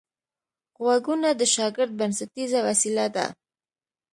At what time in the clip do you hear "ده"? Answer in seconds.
3.15-3.25